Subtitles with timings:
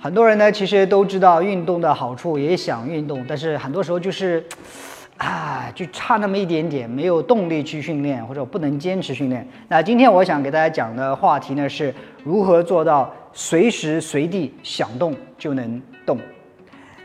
[0.00, 4.44] 很多人呢，其实都知道运动的好处，也想运动，但是很多时候就是，
[5.16, 9.44] 啊，就差那么一点点，没有动力去训练，或者不能坚持训练。
[9.66, 11.92] 那今天我想给大家讲的话题呢，是
[12.22, 16.16] 如何做到随时随地想动就能动。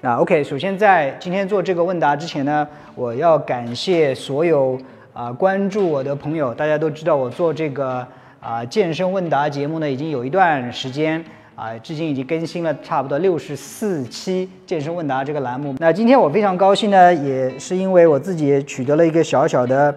[0.00, 2.66] 那 OK，首先在今天做这个问答之前呢，
[2.96, 4.76] 我要感谢所有
[5.12, 6.52] 啊关注我的朋友。
[6.52, 8.04] 大家都知道我做这个
[8.40, 11.24] 啊健身问答节目呢，已经有一段时间。
[11.60, 15.74] 啊，至今已经更新了差不多六十四期健身问答这个栏目。
[15.78, 19.94] 那今天我非常高兴呢，也是因为我自己也取得了一个小小的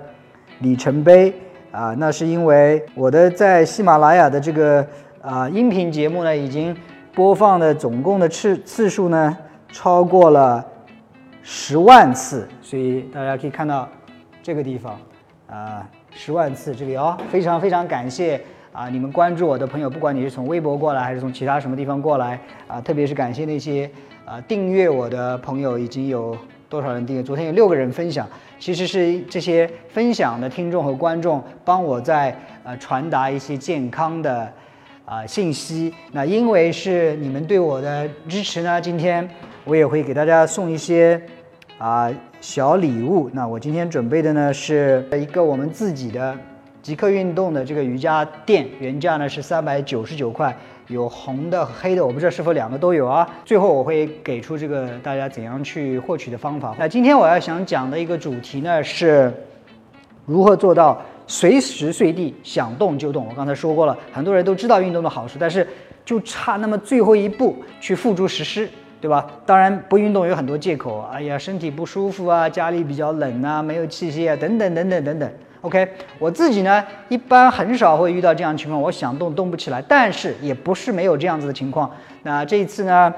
[0.59, 1.33] 里程碑
[1.71, 1.95] 啊。
[1.97, 4.85] 那是因为我的在喜马拉雅的这个
[5.21, 6.75] 啊音频节目呢，已经
[7.15, 9.37] 播放的总共的次次数呢
[9.71, 10.61] 超过了
[11.43, 13.87] 十万次，所以大家可以看到
[14.41, 14.99] 这个地方
[15.47, 18.41] 啊十万次这里哦，非常非常感谢。
[18.73, 23.87] 啊，你们关注我的朋友，不管你是从微博过来，还是从其他什么地方过来，啊，特别是感谢那些
[24.25, 26.35] 啊订阅我的朋友，已经有
[26.67, 27.21] 多少人订阅？
[27.21, 34.51] 昨天有六个人分享，其实是这些分享的听众和观众帮我在呃传达一些健康的
[35.05, 35.93] 啊信息。
[36.11, 39.29] 那因为是你们对我的支持呢，今天
[39.65, 41.21] 我也会给大家送一些
[41.77, 43.29] 啊小礼物。
[43.33, 46.35] 那我今天准备的呢是一个我们自己的。
[46.83, 50.53] 极客运动的这个瑜伽垫原价呢是三百九十九块，
[50.87, 53.25] 有红的和黑的，我不知道是否两个都有啊。
[53.45, 56.75] 最后我会给出这个大家怎样去获取的方法。
[56.77, 59.33] 那今天我要想讲的一个主题呢是
[60.25, 63.25] 如何做到随时随地想动就动。
[63.29, 65.65] 我刚才说过了，很多人都知道运动的好处，但是
[66.03, 69.25] 就差那么最后一步去付诸实施，对吧？
[69.45, 75.31] 当然不运动有很多借口，哎呀身体不舒服啊，家里比较冷啊，没有器械啊，等等等等等等。
[75.63, 75.87] OK，
[76.19, 81.89] 我自己呢一般很少会遇到这样情况，我想动动不起来，但是也不是没有这样子的情况。
[82.23, 83.13] 那这一次呢，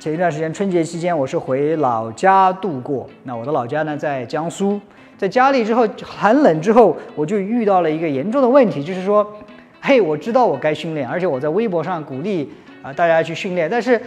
[0.00, 4.80] 前一段时间春节期间我是回老家度过，那我的老家呢在江苏，
[5.18, 9.30] 在家里之后很冷之后，我就遇到了一个严重的问题，就是说，
[9.82, 12.50] 嘿，我知道我该训练，而且我在微博上鼓励
[12.82, 14.00] 啊大家去训练，但是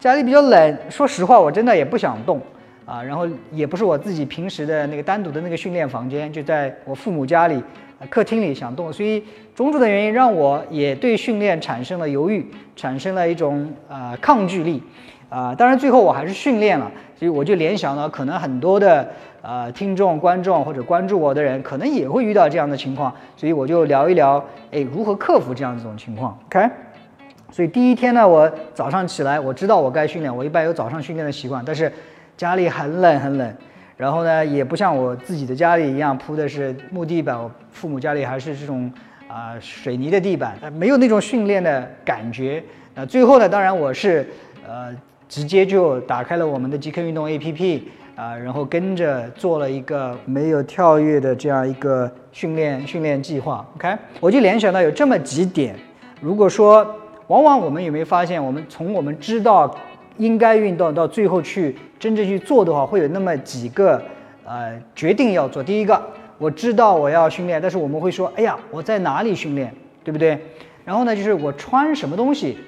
[0.00, 2.40] 家里比较冷，说实话我真的也不想动。
[2.90, 7.62] 啊，然后也不是我自己平时的那个单独的那个训练房间，就在我父母家里，
[8.08, 9.22] 客厅里想动，所以
[9.54, 14.82] 种种的原因让我也对训练产生了犹豫，产生了一种呃抗拒力，
[15.28, 19.08] 啊，当然最后我还是训练了，所以我就联想到可能很多的
[19.40, 26.68] 呃听众、观众或者关注我的人可能也会遇到这样的情况，所以我就聊一聊，哎，如何克服这样一种情况，OK？
[27.52, 31.92] 所以第一天呢，我早上起来，我知道我该训练，我一般有早上训练的习惯，但是。
[32.40, 33.54] 家里很冷很冷，
[33.98, 38.90] 然后呢，也不像我自己的家里一样铺的是木地板，我父母家里还是这种
[39.28, 42.64] 啊水泥的地板，没有那种训练的感觉。
[42.94, 44.26] 那最后呢，当然我是
[44.66, 44.88] 呃
[45.28, 47.82] 直接就打开了我们的极客运动 APP
[48.16, 53.62] 啊，然后跟着做了一个没有跳跃的这样一个训练训练计划。
[53.76, 55.76] OK，我就联想到有这么几点，
[56.22, 56.96] 如果说
[57.26, 59.76] 往往我们有没有发现，我们从我们知道。
[60.18, 64.02] 应该运动到最后去真正去做的话，会有那么几个
[64.44, 65.62] 呃决定要做。
[65.62, 66.00] 第一个，
[66.38, 69.72] 我知道我要训练，但是我们会说，哎呀，我在哪里训练，
[70.04, 70.38] 对不对？
[70.84, 72.58] 然后呢，就是我穿什么东西，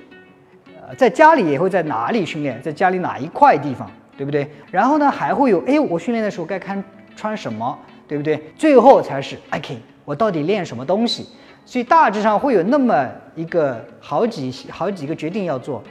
[0.80, 4.48] 呃，在家里也会在哪里训练，在家里哪一块地方，对不对？
[4.70, 6.82] 然后呢，还会有，哎，我训练的时候该看
[7.16, 8.40] 穿什么，对不对？
[8.56, 11.26] 最后才是，OK，我到底练什么东西？
[11.64, 15.82] 所以大致上会有那么一个好几好几个决定要做。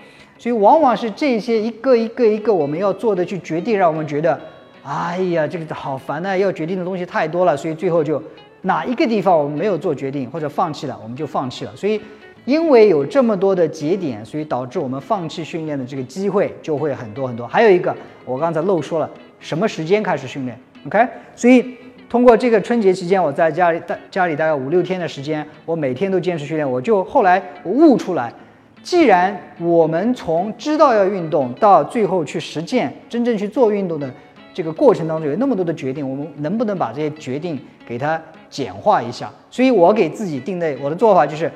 [0.41, 4.41] 所以往往是这些一个一个一个我们要做的去决定，让我们觉得，
[4.81, 7.55] 哎呀，这个好烦呐，要决定的东西太多了。
[7.55, 8.19] 所以最后就
[8.63, 11.71] 哪一个地方我们没有做决定或者放弃了，我们就放弃了。
[11.75, 12.01] 所以
[12.45, 17.45] 因为有这么多的节点，所以导致我们放弃训练的这个机会就会很多很多。
[17.45, 19.07] 还有一个，我刚才漏说了，
[19.39, 21.07] 什么时间开始训练？OK？
[21.35, 21.77] 所以
[22.09, 28.33] 通过这个春节期间，我在家里大家里大概五六天的时间，我每天都坚持训练，我就后来我悟出来。
[28.83, 34.09] 既然我们从知道要运动到最后去实践、真正去做运动的
[34.53, 38.19] 这个过程当中有那么多的决定，我们能不能把这些决定给它
[38.49, 39.31] 简化一下？
[39.51, 41.51] 所以我给自己定的我的做法就是，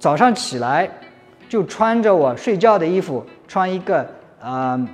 [0.00, 0.88] 早上起来
[1.48, 4.04] 就穿着我睡觉的衣服，穿一个
[4.42, 4.88] 呃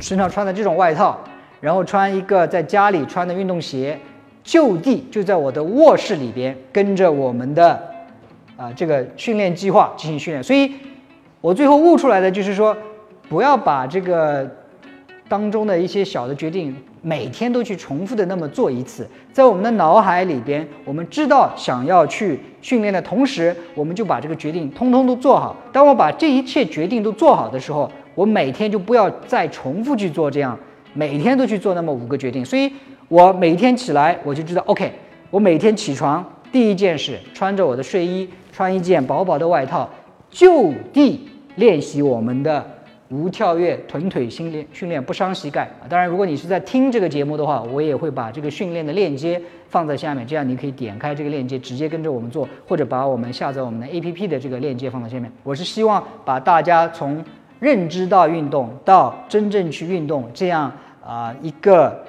[0.00, 1.16] 身上穿的这种外套，
[1.60, 3.96] 然后穿一个在家里穿的运动鞋，
[4.42, 7.89] 就地就在我的卧室里边跟着我们的。
[8.60, 10.70] 啊，这个训练计划进行训练，所以
[11.40, 12.76] 我最后悟出来的就是说，
[13.26, 14.46] 不要把这个
[15.30, 25.56] 当中的一些小的决定每天都去重复的那么做一次，在我们的脑海里边，我们知道想要去训练的同时，我们就把这个决定通通都做好。
[25.72, 30.58] 当我把这一切决定都做好的时候，我每天就不要再重复去做这样，
[30.92, 32.44] 每天都去做那么五个决定。
[32.44, 32.70] 所以
[33.08, 34.92] 我每天起来，我就知道，OK，
[35.30, 39.88] 我每天起床第一件事，穿着我的睡衣，穿一件薄薄的外套，
[40.30, 42.64] 就地练习我们的。
[43.12, 45.82] 无跳跃臀腿训练，训练不伤膝盖啊！
[45.88, 55.28] 当然，如果你是在听这个节目的话，我也会把这个训练的链接放在下面，这样你可以点开这个链接，直接跟着我们做，或者把我们下载我们的 APP 的这个链接放在下面。
[55.42, 57.20] 我是希望把大家从
[57.58, 60.72] 认知到运动到真正去运动这样
[61.04, 62.04] 啊一个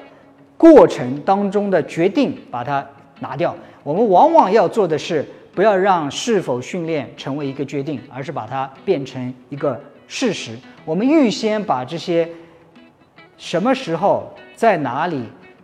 [0.56, 2.88] 过程当中的决定把它
[3.22, 3.56] 拿掉。
[3.84, 5.26] 我们往往要做的是
[5.56, 10.52] 不要让是否训练成为一个决定，而是把它变成一个事实。
[10.84, 12.28] 我们预先把这些
[13.38, 15.24] 什么时候在哪里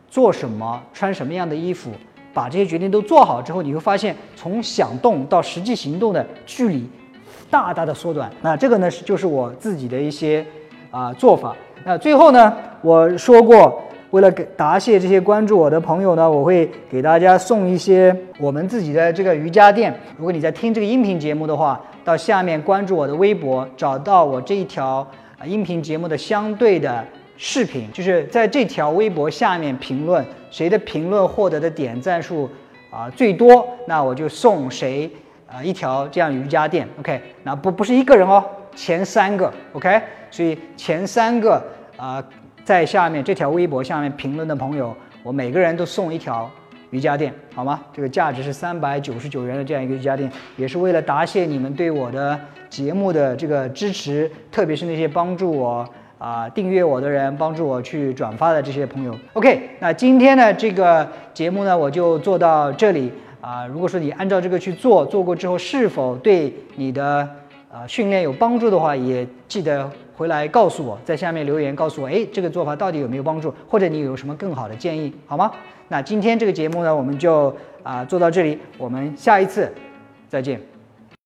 [0.09, 1.91] 做什么穿什么样的衣服，
[2.33, 6.89] 把这些决定都做好之后，你会发现从想动到实际行动的距离
[7.49, 8.31] 大大的缩短。
[8.41, 10.45] 那这个呢是就是我自己的一些
[10.91, 11.55] 啊做法。
[11.85, 13.81] 那最后呢，我说过，
[14.11, 19.93] 为了给答谢这些关注我的朋友呢，我会给大家送一些我们自己的这个瑜伽垫。
[20.17, 21.81] 如果你在听这个音频节目的话。
[22.07, 25.05] 到下面关注我的微博，找到我这一条
[25.43, 27.03] 音频节目的相对的
[27.35, 32.49] 视频，就是在这条微博下面评论谁的评论获得的点赞数
[32.89, 35.11] 啊最多，那我就送谁
[35.45, 36.87] 啊一条这样瑜伽垫。
[36.97, 38.41] OK，那不不是一个人哦，
[38.73, 39.53] 前三个。
[39.73, 40.01] OK，
[40.31, 41.61] 所以前三个
[41.97, 42.23] 啊
[42.67, 44.93] 在下面这条微博下面评论的朋友，
[45.23, 46.51] 我每个人都送一条。
[46.89, 47.79] 瑜伽垫好吗？
[47.93, 52.37] 这个价值是三百九十九元的这样一个瑜伽垫，也是为了答谢你们对我的
[52.69, 55.87] 节目的这个支持，特别是那些帮助我
[56.17, 59.17] 啊订阅我的人，帮助我去转发的这些朋友。
[59.31, 63.09] OK，那今天的这个节目呢，我就做到这里
[63.39, 63.65] 啊。
[63.65, 67.29] 如果说你按照这个去做，做过之后是否对你的
[67.71, 75.51] 啊训练有帮助的话，也记得回来告诉我，在下面留言告诉我，哎，这个做法到底有没有帮助，或者你有什么更好的建议，好吗？
[75.89, 79.71] 那今天这个节目呢，我们就啊做到这里，我们下一次
[80.27, 80.76] 再见。